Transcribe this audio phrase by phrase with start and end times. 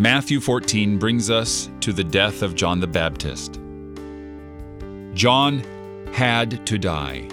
[0.00, 3.60] Matthew 14 brings us to the death of John the Baptist.
[5.12, 5.62] John
[6.14, 7.28] had to die.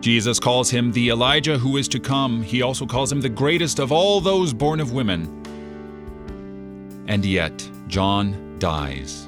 [0.00, 2.42] Jesus calls him the Elijah who is to come.
[2.42, 5.24] He also calls him the greatest of all those born of women.
[7.08, 9.26] And yet, John dies.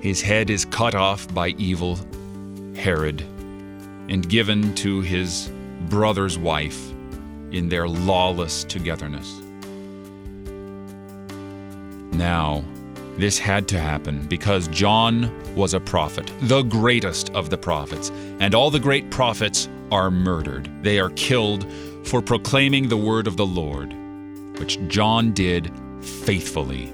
[0.00, 1.96] His head is cut off by evil
[2.74, 3.20] Herod
[4.08, 5.48] and given to his
[5.82, 6.90] brother's wife
[7.52, 9.45] in their lawless togetherness.
[12.16, 12.64] Now,
[13.18, 18.54] this had to happen because John was a prophet, the greatest of the prophets, and
[18.54, 20.70] all the great prophets are murdered.
[20.82, 21.66] They are killed
[22.04, 23.94] for proclaiming the word of the Lord,
[24.58, 25.70] which John did
[26.00, 26.92] faithfully.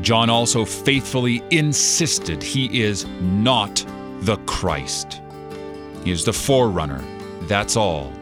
[0.00, 3.84] John also faithfully insisted he is not
[4.20, 5.20] the Christ.
[6.04, 7.02] He is the forerunner,
[7.42, 8.12] that's all.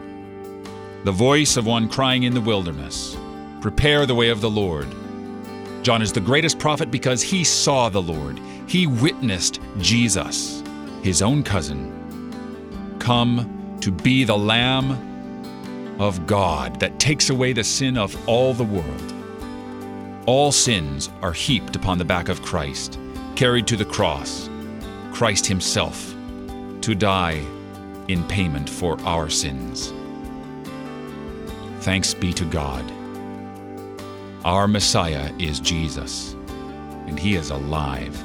[1.03, 3.17] The voice of one crying in the wilderness,
[3.63, 4.89] Prepare the way of the Lord.
[5.83, 8.37] John is the greatest prophet because he saw the Lord.
[8.67, 10.61] He witnessed Jesus,
[11.01, 17.97] his own cousin, come to be the Lamb of God that takes away the sin
[17.97, 19.13] of all the world.
[20.25, 22.99] All sins are heaped upon the back of Christ,
[23.37, 24.49] carried to the cross,
[25.13, 26.13] Christ Himself,
[26.81, 27.41] to die
[28.09, 29.93] in payment for our sins.
[31.79, 32.83] Thanks be to God.
[34.45, 36.33] Our Messiah is Jesus,
[37.07, 38.21] and He is alive.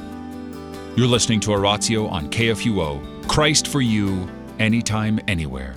[0.97, 5.77] You're listening to Oratio on KFUO, Christ for you, anytime, anywhere.